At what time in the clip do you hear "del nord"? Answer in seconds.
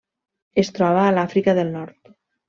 1.59-2.11